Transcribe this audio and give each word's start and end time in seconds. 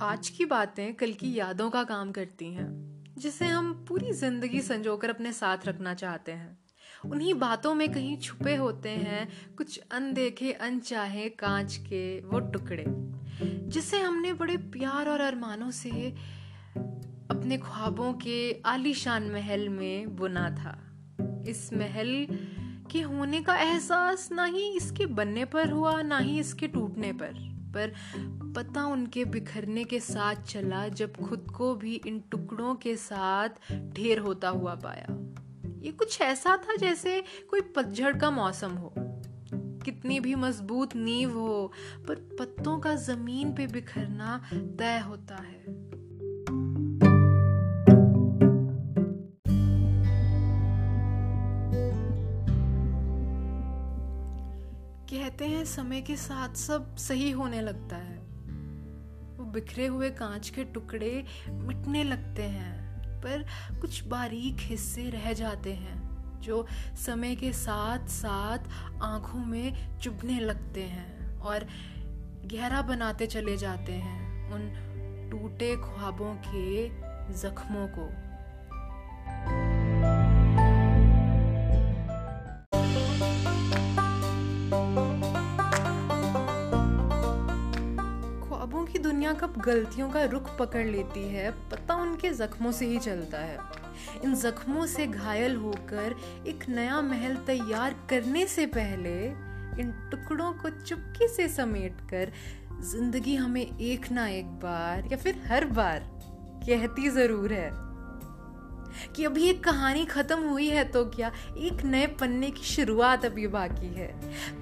आज 0.00 0.28
की 0.28 0.44
बातें 0.44 0.94
कल 0.94 1.12
की 1.12 1.32
यादों 1.34 1.68
का 1.70 1.82
काम 1.84 2.10
करती 2.12 2.46
हैं 2.46 2.66
जिसे 3.18 3.44
हम 3.44 3.72
पूरी 3.88 4.12
ज़िंदगी 4.12 4.60
संजोकर 4.60 5.10
अपने 5.10 5.32
साथ 5.32 5.66
रखना 5.66 5.94
चाहते 5.94 6.32
हैं। 6.32 6.58
उन्हीं 7.04 7.32
बातों 7.34 7.74
में 7.74 7.88
कहीं 7.92 8.16
छुपे 8.18 8.54
होते 8.56 8.88
हैं 8.88 9.28
कुछ 9.56 9.78
अनदेखे 9.92 10.52
अनचाहे 10.52 11.28
कांच 11.28 11.76
के 11.76 12.20
वो 12.20 12.40
टुकड़े 12.40 12.84
जिसे 13.68 14.00
हमने 14.00 14.32
बड़े 14.32 14.56
प्यार 14.56 15.08
और 15.08 15.20
अरमानों 15.20 15.70
से 15.70 15.90
अपने 17.30 17.58
ख्वाबों 17.58 18.12
के 18.12 18.60
आलीशान 18.66 19.30
महल 19.30 19.68
में 19.68 20.16
बुना 20.16 20.48
था। 20.50 20.78
इस 21.48 21.72
महल 21.72 22.26
के 22.92 23.00
होने 23.00 23.42
का 23.42 23.56
एहसास 23.62 24.28
ना 24.32 24.44
ही 24.44 24.70
इसके 24.76 25.06
बनने 25.06 25.44
पर 25.44 25.70
हुआ 25.70 26.00
ना 26.02 26.18
ही 26.18 26.38
इसके 26.40 26.68
टूटने 26.68 27.12
पर। 27.12 27.55
पर 27.74 27.94
पता 28.56 28.86
उनके 28.86 29.24
बिखरने 29.24 29.84
के 29.84 30.00
साथ 30.00 30.34
चला 30.34 30.88
जब 30.88 31.16
खुद 31.16 31.46
को 31.56 31.74
भी 31.74 31.94
इन 32.06 32.22
टुकड़ों 32.30 32.74
के 32.74 32.96
साथ 32.96 33.48
ढेर 33.72 34.18
होता 34.18 34.48
हुआ 34.48 34.74
पाया। 34.74 35.06
ये 35.78 35.92
कुछ 35.92 36.20
ऐसा 36.20 36.56
था 36.56 36.76
जैसे 36.76 37.24
कोई 37.50 37.60
पतझड़ 37.60 38.18
का 38.18 38.30
मौसम 38.30 38.70
हो। 38.70 38.92
कितनी 39.84 40.20
भी 40.20 40.34
मज़बूत 40.34 40.96
नींव 40.96 41.38
हो, 41.38 41.72
पर 42.08 42.14
पत्तों 42.14 42.78
का 42.78 42.94
ज़मीन 42.94 43.54
पे 43.54 43.66
बिखरना 43.66 44.42
तय 44.54 44.98
होता 44.98 45.36
है। 45.36 45.64
कहते 55.36 55.48
हैं, 55.48 55.64
समय 55.64 56.00
के 56.00 56.14
साथ 56.16 56.54
सब 56.54 56.96
सही 56.96 57.30
होने 57.30 57.60
लगता 57.60 57.96
है। 57.96 58.16
वो 59.36 59.44
बिखरे 59.44 59.86
हुए 59.86 60.08
कांच 60.10 60.48
के 60.48 60.64
टुकड़े 60.64 61.24
मिटने 61.50 62.04
लगते 62.04 62.42
हैं, 62.42 63.20
पर 63.20 63.44
कुछ 63.80 64.02
बारीक 64.04 64.56
हिस्से 64.60 65.08
रह 65.10 65.32
जाते 65.32 65.72
हैं, 65.72 66.40
जो 66.40 66.66
समय 66.96 67.36
के 67.36 67.52
साथ 67.52 68.08
साथ 68.08 68.58
आँखों 69.02 69.44
में 69.44 69.98
चुभने 69.98 70.40
लगते 70.40 70.82
हैं 70.82 71.38
और 71.38 71.66
गहरा 72.46 72.82
बनाते 72.82 73.26
चले 73.26 73.56
जाते 73.56 73.92
हैं 73.92 74.52
उन 74.52 74.70
टूटे 75.30 75.74
ख्वाबों 75.76 76.34
के 76.46 76.88
जख्मों 77.34 77.86
को। 77.88 78.25
की 88.86 88.98
दुनिया 88.98 89.32
कब 89.32 89.56
गलतियों 89.60 90.08
का 90.10 90.24
रुख 90.24 90.56
पकड़ 90.58 90.84
लेती 90.86 91.22
है, 91.28 91.50
पता 91.70 91.94
उनके 91.94 92.30
जख्मों 92.30 92.72
से 92.72 92.86
ही 92.86 92.98
चलता 92.98 93.38
है। 93.38 93.58
इन 94.24 94.34
जख्मों 94.34 94.86
से 94.86 95.06
घायल 95.06 95.56
होकर 95.56 96.14
एक 96.46 96.68
नया 96.68 97.00
महल 97.00 97.36
तैयार 97.46 97.94
करने 98.10 98.46
से 98.46 98.66
पहले 98.66 99.16
इन 99.82 99.92
टुकड़ों 100.10 100.52
को 100.52 100.70
चुपके 100.70 101.28
से 101.28 101.48
समेट 101.48 102.00
कर 102.10 102.32
ज़िंदगी 102.82 103.34
हमें 103.36 103.78
एक 103.78 104.10
ना 104.12 104.26
एक 104.28 104.46
बार 104.62 105.08
या 105.12 105.16
फिर 105.16 105.42
हर 105.48 105.64
बार 105.70 106.08
कहती 106.66 107.08
ज़रूर 107.10 107.52
है। 107.52 107.70
कि 109.16 109.24
अभी 109.24 109.48
एक 109.48 109.62
कहानी 109.64 110.04
खत्म 110.04 110.48
हुई 110.48 110.68
है 110.68 110.84
तो 110.84 111.04
क्या 111.06 111.30
एक 111.58 111.84
नए 111.84 112.06
पन्ने 112.20 112.50
की 112.50 112.64
शुरुआत 112.64 113.24
अभी 113.24 113.46
बाकी 113.46 113.94
है। 113.94 114.08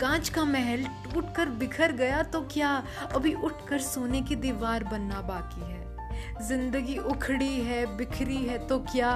कांच 0.00 0.28
का 0.28 0.44
महल 0.44 0.84
टूट 1.04 1.34
कर 1.34 1.48
बिखर 1.58 1.92
गया 1.92 2.22
तो 2.22 2.40
क्या 2.52 2.72
अभी 3.14 3.34
उठकर 3.34 3.78
सोने 3.80 4.22
की 4.22 4.36
दीवार 4.36 4.84
बनना 4.84 5.20
बाकी 5.22 5.60
है। 5.62 5.82
ज़िंदगी 6.42 6.96
उखड़ी 6.98 7.60
है, 7.60 7.84
बिखरी 7.96 8.36
है 8.36 8.58
तो 8.66 8.78
क्या? 8.92 9.12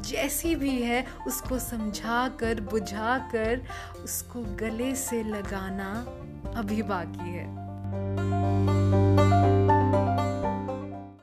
जैसी 0.00 0.54
भी 0.54 0.80
है, 0.82 1.04
उसको 1.26 1.58
समझा 1.58 2.28
कर 2.40 2.60
बुझा 2.62 3.18
कर 3.32 3.66
उसको 4.04 4.42
गले 4.56 4.94
से 4.94 5.22
लगाना 5.24 5.92
अभी 6.56 6.82
बाकी 6.82 7.30
है। 7.30 7.46